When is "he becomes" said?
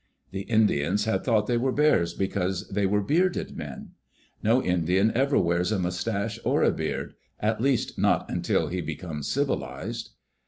8.69-9.27